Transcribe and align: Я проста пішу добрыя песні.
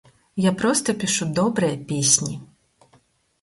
Я 0.49 0.53
проста 0.61 0.95
пішу 1.03 1.27
добрыя 1.41 1.77
песні. 1.93 2.35